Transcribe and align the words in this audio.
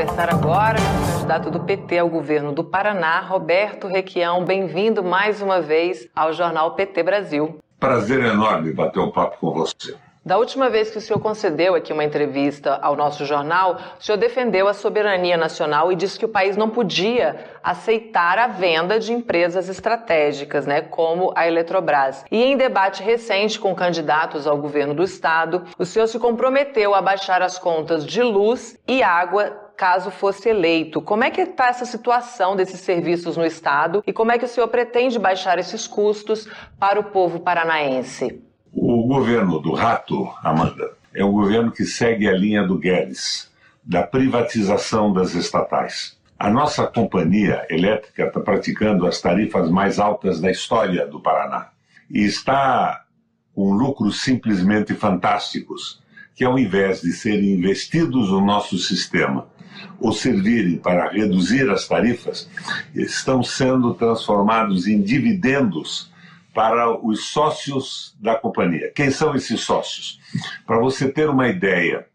conversar 0.00 0.32
agora 0.32 0.78
com 0.78 1.04
o 1.04 1.12
candidato 1.12 1.50
do 1.50 1.60
PT 1.60 1.98
ao 1.98 2.08
governo 2.08 2.52
do 2.52 2.64
Paraná, 2.64 3.20
Roberto 3.20 3.86
Requião. 3.86 4.46
Bem-vindo 4.46 5.04
mais 5.04 5.42
uma 5.42 5.60
vez 5.60 6.08
ao 6.16 6.32
jornal 6.32 6.74
PT 6.74 7.02
Brasil. 7.02 7.58
Prazer 7.78 8.24
enorme 8.24 8.72
bater 8.72 8.98
um 8.98 9.10
papo 9.10 9.36
com 9.38 9.52
você. 9.52 9.94
Da 10.24 10.38
última 10.38 10.70
vez 10.70 10.90
que 10.90 10.96
o 10.96 11.00
senhor 11.00 11.18
concedeu 11.18 11.74
aqui 11.74 11.92
uma 11.92 12.04
entrevista 12.04 12.78
ao 12.80 12.96
nosso 12.96 13.26
jornal, 13.26 13.78
o 13.98 14.02
senhor 14.02 14.16
defendeu 14.16 14.68
a 14.68 14.72
soberania 14.72 15.36
nacional 15.36 15.92
e 15.92 15.96
disse 15.96 16.18
que 16.18 16.24
o 16.24 16.28
país 16.28 16.56
não 16.56 16.70
podia 16.70 17.44
aceitar 17.62 18.38
a 18.38 18.46
venda 18.46 18.98
de 18.98 19.12
empresas 19.12 19.68
estratégicas, 19.68 20.66
né, 20.66 20.82
como 20.82 21.32
a 21.36 21.46
Eletrobras. 21.46 22.24
E 22.30 22.42
em 22.42 22.56
debate 22.56 23.02
recente 23.02 23.58
com 23.58 23.74
candidatos 23.74 24.46
ao 24.46 24.56
governo 24.56 24.94
do 24.94 25.02
estado, 25.02 25.64
o 25.78 25.84
senhor 25.84 26.06
se 26.06 26.18
comprometeu 26.18 26.94
a 26.94 27.02
baixar 27.02 27.42
as 27.42 27.58
contas 27.58 28.06
de 28.06 28.22
luz 28.22 28.78
e 28.86 29.02
água 29.02 29.69
caso 29.80 30.10
fosse 30.10 30.50
eleito. 30.50 31.00
Como 31.00 31.24
é 31.24 31.30
que 31.30 31.40
está 31.40 31.68
essa 31.68 31.86
situação 31.86 32.54
desses 32.54 32.80
serviços 32.80 33.38
no 33.38 33.46
estado 33.46 34.04
e 34.06 34.12
como 34.12 34.30
é 34.30 34.36
que 34.36 34.44
o 34.44 34.48
senhor 34.48 34.68
pretende 34.68 35.18
baixar 35.18 35.58
esses 35.58 35.86
custos 35.86 36.46
para 36.78 37.00
o 37.00 37.04
povo 37.04 37.40
paranaense? 37.40 38.42
O 38.74 39.06
governo 39.06 39.58
do 39.58 39.72
rato, 39.72 40.30
Amanda, 40.44 40.92
é 41.14 41.24
um 41.24 41.32
governo 41.32 41.72
que 41.72 41.86
segue 41.86 42.28
a 42.28 42.32
linha 42.32 42.62
do 42.62 42.76
Guedes, 42.76 43.50
da 43.82 44.02
privatização 44.02 45.14
das 45.14 45.34
estatais. 45.34 46.20
A 46.38 46.50
nossa 46.50 46.86
companhia 46.86 47.66
elétrica 47.70 48.24
está 48.24 48.38
praticando 48.38 49.06
as 49.06 49.18
tarifas 49.18 49.70
mais 49.70 49.98
altas 49.98 50.42
da 50.42 50.50
história 50.50 51.06
do 51.06 51.20
Paraná 51.20 51.70
e 52.10 52.22
está 52.22 53.06
com 53.54 53.72
lucros 53.72 54.20
simplesmente 54.20 54.92
fantásticos, 54.92 56.02
que 56.34 56.44
ao 56.44 56.58
invés 56.58 57.00
de 57.00 57.14
serem 57.14 57.52
investidos 57.52 58.30
no 58.30 58.44
nosso 58.44 58.76
sistema 58.76 59.48
ou 59.98 60.12
servirem 60.12 60.78
para 60.78 61.10
reduzir 61.10 61.68
as 61.70 61.86
tarifas, 61.86 62.48
estão 62.94 63.42
sendo 63.42 63.94
transformados 63.94 64.86
em 64.86 65.00
dividendos 65.00 66.10
para 66.54 66.90
os 66.90 67.30
sócios 67.30 68.16
da 68.20 68.34
companhia. 68.34 68.92
Quem 68.94 69.10
são 69.10 69.34
esses 69.34 69.60
sócios? 69.60 70.18
Para 70.66 70.78
você 70.78 71.10
ter 71.10 71.28
uma 71.28 71.48
ideia, 71.48 72.06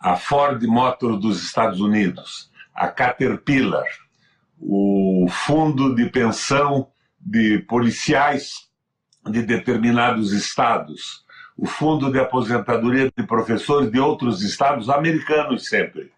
a 0.00 0.16
Ford 0.16 0.62
Motor 0.64 1.18
dos 1.18 1.42
Estados 1.42 1.80
Unidos, 1.80 2.50
a 2.74 2.88
Caterpillar, 2.88 3.86
o 4.58 5.26
fundo 5.28 5.94
de 5.94 6.06
pensão 6.06 6.88
de 7.20 7.58
policiais 7.60 8.68
de 9.28 9.42
determinados 9.42 10.32
estados, 10.32 11.24
o 11.56 11.66
fundo 11.66 12.10
de 12.10 12.18
aposentadoria 12.18 13.12
de 13.14 13.26
professores 13.26 13.90
de 13.90 13.98
outros 13.98 14.42
estados, 14.42 14.88
americanos 14.88 15.66
sempre. 15.66 16.10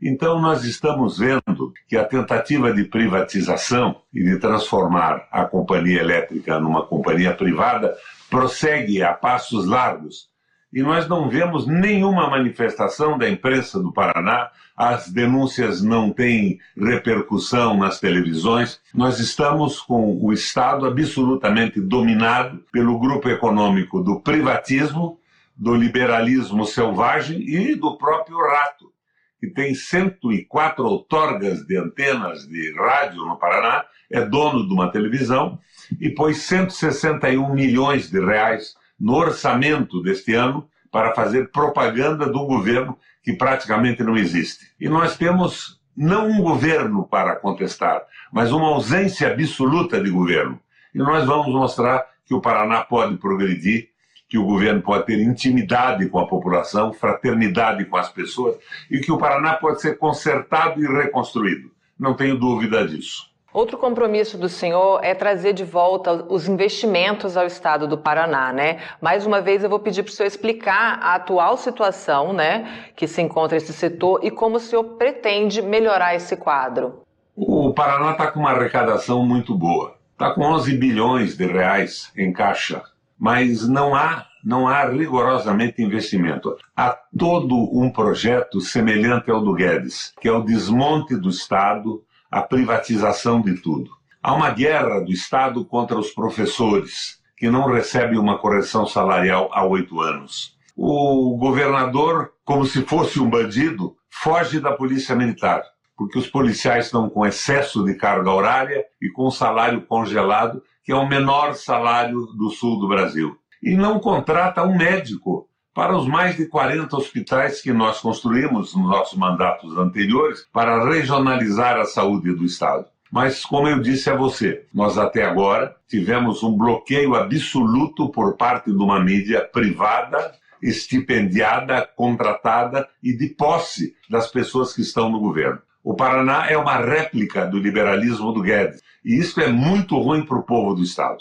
Então, 0.00 0.40
nós 0.40 0.64
estamos 0.64 1.18
vendo 1.18 1.72
que 1.88 1.96
a 1.96 2.04
tentativa 2.04 2.72
de 2.72 2.84
privatização 2.84 4.00
e 4.14 4.22
de 4.22 4.38
transformar 4.38 5.26
a 5.32 5.44
companhia 5.44 6.00
elétrica 6.00 6.60
numa 6.60 6.86
companhia 6.86 7.34
privada 7.34 7.96
prossegue 8.30 9.02
a 9.02 9.12
passos 9.12 9.66
largos. 9.66 10.28
E 10.72 10.82
nós 10.82 11.08
não 11.08 11.28
vemos 11.28 11.66
nenhuma 11.66 12.30
manifestação 12.30 13.18
da 13.18 13.28
imprensa 13.28 13.80
do 13.80 13.92
Paraná, 13.92 14.50
as 14.76 15.08
denúncias 15.08 15.82
não 15.82 16.12
têm 16.12 16.60
repercussão 16.76 17.76
nas 17.76 17.98
televisões. 17.98 18.80
Nós 18.94 19.18
estamos 19.18 19.80
com 19.80 20.16
o 20.22 20.32
Estado 20.32 20.86
absolutamente 20.86 21.80
dominado 21.80 22.62
pelo 22.70 23.00
grupo 23.00 23.28
econômico 23.28 24.00
do 24.00 24.20
privatismo, 24.20 25.18
do 25.56 25.74
liberalismo 25.74 26.64
selvagem 26.64 27.40
e 27.40 27.74
do 27.74 27.98
próprio 27.98 28.36
rato 28.36 28.92
que 29.40 29.48
tem 29.48 29.74
104 29.74 30.84
outorgas 30.84 31.64
de 31.66 31.76
antenas 31.76 32.46
de 32.46 32.74
rádio 32.74 33.24
no 33.24 33.36
Paraná, 33.36 33.84
é 34.10 34.24
dono 34.24 34.66
de 34.66 34.72
uma 34.72 34.90
televisão 34.90 35.58
e 36.00 36.10
pôs 36.10 36.38
161 36.38 37.54
milhões 37.54 38.10
de 38.10 38.20
reais 38.20 38.74
no 38.98 39.14
orçamento 39.14 40.02
deste 40.02 40.34
ano 40.34 40.68
para 40.90 41.14
fazer 41.14 41.50
propaganda 41.50 42.26
do 42.26 42.46
governo 42.46 42.98
que 43.22 43.32
praticamente 43.32 44.02
não 44.02 44.16
existe. 44.16 44.72
E 44.80 44.88
nós 44.88 45.16
temos 45.16 45.78
não 45.96 46.28
um 46.28 46.42
governo 46.42 47.06
para 47.06 47.36
contestar, 47.36 48.02
mas 48.32 48.52
uma 48.52 48.68
ausência 48.68 49.30
absoluta 49.32 50.00
de 50.00 50.10
governo. 50.10 50.60
E 50.94 50.98
nós 50.98 51.24
vamos 51.26 51.48
mostrar 51.48 52.06
que 52.24 52.34
o 52.34 52.40
Paraná 52.40 52.82
pode 52.82 53.16
progredir 53.16 53.90
que 54.28 54.36
o 54.36 54.44
governo 54.44 54.82
pode 54.82 55.06
ter 55.06 55.18
intimidade 55.20 56.06
com 56.08 56.18
a 56.18 56.26
população, 56.26 56.92
fraternidade 56.92 57.84
com 57.86 57.96
as 57.96 58.10
pessoas 58.10 58.56
e 58.90 59.00
que 59.00 59.10
o 59.10 59.16
Paraná 59.16 59.54
pode 59.54 59.80
ser 59.80 59.96
consertado 59.96 60.82
e 60.82 60.86
reconstruído. 60.86 61.70
Não 61.98 62.14
tenho 62.14 62.38
dúvida 62.38 62.86
disso. 62.86 63.28
Outro 63.50 63.78
compromisso 63.78 64.36
do 64.36 64.48
senhor 64.48 65.00
é 65.02 65.14
trazer 65.14 65.54
de 65.54 65.64
volta 65.64 66.26
os 66.28 66.46
investimentos 66.46 67.34
ao 67.34 67.46
estado 67.46 67.88
do 67.88 67.96
Paraná, 67.96 68.52
né? 68.52 68.78
Mais 69.00 69.24
uma 69.24 69.40
vez 69.40 69.64
eu 69.64 69.70
vou 69.70 69.80
pedir 69.80 70.02
para 70.02 70.10
o 70.10 70.12
senhor 70.12 70.26
explicar 70.26 70.98
a 71.02 71.14
atual 71.14 71.56
situação, 71.56 72.34
né, 72.34 72.90
que 72.94 73.08
se 73.08 73.22
encontra 73.22 73.56
esse 73.56 73.72
setor 73.72 74.20
e 74.22 74.30
como 74.30 74.56
o 74.56 74.60
senhor 74.60 74.84
pretende 74.84 75.62
melhorar 75.62 76.14
esse 76.14 76.36
quadro. 76.36 77.02
O 77.34 77.72
Paraná 77.72 78.12
está 78.12 78.30
com 78.30 78.40
uma 78.40 78.50
arrecadação 78.50 79.24
muito 79.24 79.56
boa. 79.56 79.96
Está 80.12 80.30
com 80.34 80.42
11 80.42 80.76
bilhões 80.76 81.36
de 81.36 81.46
reais 81.46 82.12
em 82.16 82.32
caixa 82.32 82.82
mas 83.18 83.68
não 83.68 83.94
há 83.94 84.26
não 84.44 84.68
há 84.68 84.86
rigorosamente 84.86 85.82
investimento. 85.82 86.56
Há 86.76 86.96
todo 87.18 87.54
um 87.76 87.90
projeto 87.90 88.60
semelhante 88.60 89.30
ao 89.30 89.42
do 89.42 89.52
Guedes, 89.52 90.14
que 90.20 90.28
é 90.28 90.32
o 90.32 90.42
desmonte 90.42 91.16
do 91.16 91.28
Estado, 91.28 92.02
a 92.30 92.40
privatização 92.40 93.42
de 93.42 93.60
tudo. 93.60 93.90
Há 94.22 94.32
uma 94.32 94.50
guerra 94.50 95.00
do 95.00 95.10
Estado 95.10 95.64
contra 95.64 95.98
os 95.98 96.10
professores, 96.10 97.18
que 97.36 97.50
não 97.50 97.66
recebem 97.66 98.18
uma 98.18 98.38
correção 98.38 98.86
salarial 98.86 99.50
há 99.52 99.64
oito 99.64 100.00
anos. 100.00 100.56
O 100.76 101.36
governador, 101.36 102.32
como 102.44 102.64
se 102.64 102.82
fosse 102.82 103.20
um 103.20 103.28
bandido, 103.28 103.96
foge 104.08 104.60
da 104.60 104.72
polícia 104.72 105.14
militar, 105.14 105.62
porque 105.96 106.18
os 106.18 106.26
policiais 106.26 106.86
estão 106.86 107.10
com 107.10 107.26
excesso 107.26 107.84
de 107.84 107.94
carga 107.94 108.30
horária 108.30 108.84
e 109.02 109.10
com 109.10 109.30
salário 109.30 109.82
congelado 109.82 110.62
que 110.88 110.92
é 110.92 110.96
o 110.96 111.06
menor 111.06 111.54
salário 111.54 112.28
do 112.28 112.48
sul 112.48 112.80
do 112.80 112.88
Brasil. 112.88 113.36
E 113.62 113.76
não 113.76 114.00
contrata 114.00 114.62
um 114.62 114.74
médico 114.74 115.46
para 115.74 115.94
os 115.94 116.08
mais 116.08 116.34
de 116.34 116.46
40 116.46 116.96
hospitais 116.96 117.60
que 117.60 117.74
nós 117.74 118.00
construímos 118.00 118.74
nos 118.74 118.88
nossos 118.88 119.18
mandatos 119.18 119.76
anteriores 119.76 120.46
para 120.50 120.88
regionalizar 120.88 121.76
a 121.76 121.84
saúde 121.84 122.34
do 122.34 122.42
Estado. 122.42 122.86
Mas, 123.12 123.44
como 123.44 123.68
eu 123.68 123.80
disse 123.80 124.08
a 124.08 124.16
você, 124.16 124.64
nós 124.72 124.96
até 124.96 125.24
agora 125.24 125.76
tivemos 125.86 126.42
um 126.42 126.56
bloqueio 126.56 127.14
absoluto 127.14 128.08
por 128.08 128.38
parte 128.38 128.72
de 128.72 128.82
uma 128.82 128.98
mídia 128.98 129.42
privada, 129.42 130.32
estipendiada, 130.62 131.88
contratada 131.96 132.88
e 133.02 133.16
de 133.16 133.28
posse 133.28 133.94
das 134.08 134.30
pessoas 134.30 134.72
que 134.72 134.82
estão 134.82 135.08
no 135.08 135.20
governo. 135.20 135.60
O 135.82 135.94
Paraná 135.94 136.46
é 136.50 136.56
uma 136.56 136.76
réplica 136.76 137.46
do 137.46 137.58
liberalismo 137.58 138.32
do 138.32 138.42
Guedes. 138.42 138.82
E 139.04 139.18
isso 139.18 139.40
é 139.40 139.48
muito 139.48 139.96
ruim 139.98 140.24
para 140.24 140.38
o 140.38 140.42
povo 140.42 140.74
do 140.74 140.82
Estado. 140.82 141.18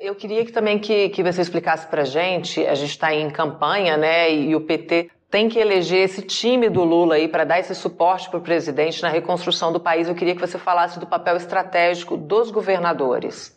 Eu 0.00 0.14
queria 0.14 0.44
que, 0.44 0.52
também 0.52 0.78
que, 0.78 1.08
que 1.10 1.22
você 1.22 1.40
explicasse 1.40 1.86
para 1.86 2.02
a 2.02 2.04
gente, 2.04 2.64
a 2.66 2.74
gente 2.74 2.90
está 2.90 3.14
em 3.14 3.30
campanha, 3.30 3.96
né, 3.96 4.32
e, 4.32 4.50
e 4.50 4.56
o 4.56 4.60
PT 4.60 5.10
tem 5.30 5.48
que 5.48 5.58
eleger 5.58 6.04
esse 6.04 6.22
time 6.22 6.70
do 6.70 6.84
Lula 6.84 7.16
aí 7.16 7.28
para 7.28 7.44
dar 7.44 7.58
esse 7.58 7.74
suporte 7.74 8.30
para 8.30 8.38
o 8.38 8.42
presidente 8.42 9.02
na 9.02 9.08
reconstrução 9.08 9.72
do 9.72 9.80
país. 9.80 10.08
Eu 10.08 10.14
queria 10.14 10.34
que 10.34 10.40
você 10.40 10.58
falasse 10.58 10.98
do 10.98 11.06
papel 11.06 11.36
estratégico 11.36 12.16
dos 12.16 12.50
governadores. 12.50 13.56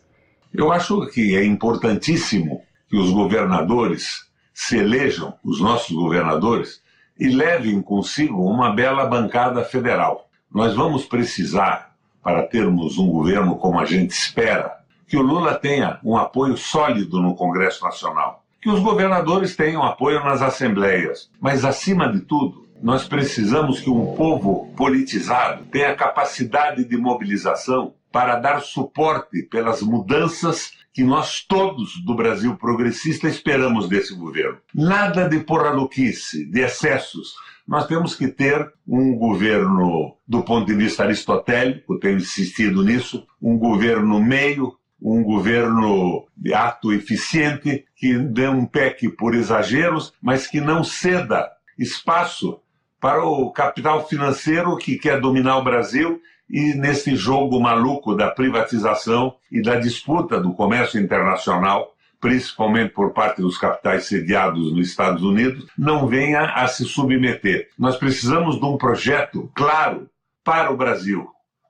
Eu 0.52 0.70
acho 0.70 1.06
que 1.08 1.34
é 1.34 1.44
importantíssimo 1.44 2.62
que 2.88 2.96
os 2.96 3.10
governadores 3.10 4.30
se 4.52 4.78
elejam, 4.78 5.34
os 5.44 5.60
nossos 5.60 5.94
governadores, 5.94 6.82
e 7.18 7.28
levem 7.28 7.80
consigo 7.80 8.44
uma 8.44 8.70
bela 8.70 9.06
bancada 9.06 9.64
federal. 9.64 10.28
Nós 10.50 10.74
vamos 10.74 11.04
precisar 11.04 11.94
para 12.22 12.42
termos 12.42 12.98
um 12.98 13.08
governo 13.08 13.56
como 13.56 13.80
a 13.80 13.84
gente 13.84 14.10
espera, 14.10 14.76
que 15.06 15.16
o 15.16 15.22
Lula 15.22 15.54
tenha 15.54 15.98
um 16.04 16.16
apoio 16.16 16.56
sólido 16.56 17.20
no 17.20 17.34
Congresso 17.34 17.84
Nacional, 17.84 18.44
que 18.60 18.70
os 18.70 18.80
governadores 18.80 19.56
tenham 19.56 19.82
apoio 19.82 20.22
nas 20.24 20.40
assembleias, 20.40 21.30
mas 21.40 21.64
acima 21.64 22.10
de 22.10 22.20
tudo, 22.20 22.66
nós 22.82 23.06
precisamos 23.06 23.80
que 23.80 23.90
um 23.90 24.14
povo 24.14 24.72
politizado 24.76 25.64
tenha 25.66 25.94
capacidade 25.94 26.84
de 26.84 26.96
mobilização 26.96 27.94
para 28.10 28.36
dar 28.36 28.60
suporte 28.60 29.42
pelas 29.44 29.82
mudanças 29.82 30.72
que 30.92 31.02
nós 31.02 31.42
todos 31.42 32.02
do 32.04 32.14
Brasil 32.14 32.56
progressista 32.56 33.28
esperamos 33.28 33.88
desse 33.88 34.14
governo. 34.14 34.58
Nada 34.74 35.28
de 35.28 35.40
porraluquice, 35.40 36.44
de 36.46 36.60
excessos, 36.60 37.34
nós 37.66 37.86
temos 37.86 38.14
que 38.14 38.28
ter 38.28 38.70
um 38.86 39.16
governo, 39.16 40.16
do 40.26 40.42
ponto 40.42 40.66
de 40.66 40.74
vista 40.74 41.04
aristotélico, 41.04 41.98
tenho 41.98 42.16
insistido 42.16 42.82
nisso, 42.82 43.26
um 43.40 43.56
governo 43.56 44.20
meio, 44.20 44.76
um 45.00 45.22
governo 45.22 46.26
de 46.36 46.52
ato 46.52 46.92
eficiente, 46.92 47.84
que 47.96 48.18
dê 48.18 48.48
um 48.48 48.66
PEC 48.66 49.08
por 49.10 49.34
exageros, 49.34 50.12
mas 50.20 50.46
que 50.46 50.60
não 50.60 50.84
ceda 50.84 51.50
espaço 51.78 52.60
para 53.00 53.24
o 53.24 53.50
capital 53.50 54.06
financeiro 54.06 54.76
que 54.76 54.96
quer 54.96 55.20
dominar 55.20 55.58
o 55.58 55.64
Brasil 55.64 56.20
e 56.52 56.74
nesse 56.74 57.16
jogo 57.16 57.58
maluco 57.58 58.14
da 58.14 58.30
privatização 58.30 59.34
e 59.50 59.62
da 59.62 59.76
disputa 59.76 60.38
do 60.38 60.52
comércio 60.52 61.00
internacional, 61.00 61.94
principalmente 62.20 62.92
por 62.92 63.14
parte 63.14 63.40
dos 63.40 63.56
capitais 63.56 64.04
sediados 64.04 64.70
nos 64.70 64.86
Estados 64.86 65.22
Unidos, 65.22 65.66
não 65.78 66.06
venha 66.06 66.42
a 66.42 66.68
se 66.68 66.84
submeter. 66.84 67.70
Nós 67.78 67.96
precisamos 67.96 68.60
de 68.60 68.66
um 68.66 68.76
projeto 68.76 69.50
claro 69.54 70.10
para 70.44 70.70
o 70.70 70.76
Brasil, 70.76 71.26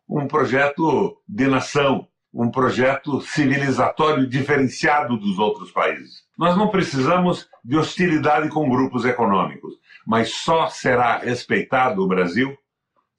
um 0.09 0.27
projeto 0.27 1.17
de 1.29 1.47
nação, 1.47 2.09
um 2.35 2.51
projeto 2.51 3.21
civilizatório 3.21 4.27
diferenciado 4.27 5.17
dos 5.17 5.39
outros 5.39 5.71
países. 5.71 6.23
Nós 6.37 6.57
não 6.57 6.69
precisamos 6.69 7.49
de 7.65 7.77
hostilidade 7.77 8.49
com 8.49 8.69
grupos 8.69 9.05
econômicos, 9.05 9.75
mas 10.05 10.35
só 10.35 10.67
será 10.67 11.19
respeitado 11.19 12.03
o 12.03 12.09
Brasil 12.09 12.57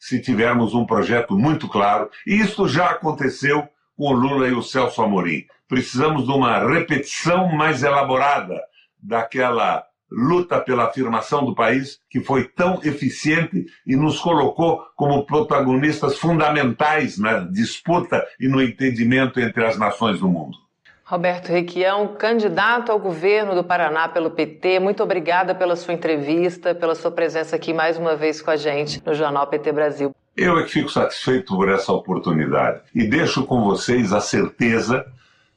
se 0.03 0.19
tivermos 0.19 0.73
um 0.73 0.85
projeto 0.85 1.33
muito 1.39 1.65
claro, 1.69 2.09
e 2.27 2.35
isso 2.35 2.67
já 2.67 2.89
aconteceu 2.89 3.65
com 3.95 4.09
o 4.09 4.11
Lula 4.11 4.50
e 4.50 4.51
o 4.51 4.61
Celso 4.61 5.01
Amorim. 5.01 5.45
Precisamos 5.65 6.25
de 6.25 6.31
uma 6.31 6.59
repetição 6.67 7.47
mais 7.55 7.83
elaborada 7.83 8.61
daquela 9.01 9.81
luta 10.11 10.59
pela 10.59 10.88
afirmação 10.88 11.45
do 11.45 11.55
país 11.55 12.01
que 12.09 12.19
foi 12.19 12.44
tão 12.44 12.81
eficiente 12.83 13.65
e 13.88 13.95
nos 13.95 14.19
colocou 14.19 14.83
como 14.97 15.25
protagonistas 15.25 16.17
fundamentais 16.17 17.17
na 17.17 17.39
disputa 17.39 18.25
e 18.38 18.49
no 18.49 18.61
entendimento 18.61 19.39
entre 19.39 19.65
as 19.65 19.77
nações 19.77 20.19
do 20.19 20.27
mundo. 20.27 20.57
Roberto 21.05 21.50
Requião, 21.50 22.15
candidato 22.15 22.89
ao 22.89 22.97
governo 22.97 23.53
do 23.53 23.63
Paraná 23.63 24.07
pelo 24.07 24.31
PT, 24.31 24.79
muito 24.79 25.03
obrigada 25.03 25.53
pela 25.53 25.75
sua 25.75 25.94
entrevista, 25.94 26.73
pela 26.73 26.95
sua 26.95 27.11
presença 27.11 27.57
aqui 27.57 27.73
mais 27.73 27.97
uma 27.97 28.15
vez 28.15 28.41
com 28.41 28.50
a 28.50 28.55
gente 28.55 29.03
no 29.05 29.13
Jornal 29.13 29.45
PT 29.47 29.71
Brasil. 29.73 30.15
Eu 30.35 30.57
é 30.57 30.63
que 30.63 30.69
fico 30.69 30.89
satisfeito 30.89 31.55
por 31.55 31.67
essa 31.67 31.91
oportunidade 31.91 32.81
e 32.95 33.05
deixo 33.05 33.45
com 33.45 33.63
vocês 33.65 34.13
a 34.13 34.21
certeza 34.21 35.05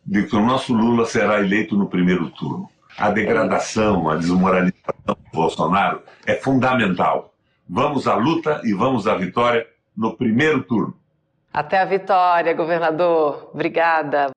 de 0.04 0.24
que 0.24 0.34
o 0.34 0.40
nosso 0.40 0.74
Lula 0.74 1.06
será 1.06 1.38
eleito 1.38 1.76
no 1.76 1.88
primeiro 1.88 2.28
turno. 2.30 2.68
A 2.98 3.10
degradação, 3.10 4.10
a 4.10 4.16
desmoralização 4.16 4.94
do 5.06 5.16
Bolsonaro 5.32 6.02
é 6.26 6.34
fundamental. 6.34 7.32
Vamos 7.68 8.08
à 8.08 8.14
luta 8.14 8.60
e 8.64 8.72
vamos 8.72 9.06
à 9.06 9.14
vitória 9.14 9.64
no 9.96 10.16
primeiro 10.16 10.62
turno. 10.64 10.94
Até 11.52 11.78
a 11.78 11.84
vitória, 11.84 12.52
governador. 12.52 13.50
Obrigada. 13.54 14.30